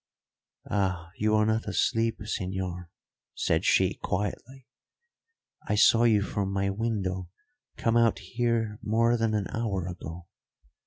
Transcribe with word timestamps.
"Ah, 0.67 1.11
you 1.17 1.35
are 1.35 1.45
not 1.45 1.67
asleep, 1.67 2.17
señor," 2.21 2.87
said 3.35 3.63
she 3.63 3.99
quietly. 4.01 4.65
"I 5.67 5.75
saw 5.75 6.05
you 6.05 6.23
from 6.23 6.51
my 6.51 6.71
window 6.71 7.29
come 7.77 7.97
out 7.97 8.17
here 8.17 8.79
more 8.81 9.15
than 9.15 9.35
an 9.35 9.45
hour 9.53 9.85
ago. 9.85 10.25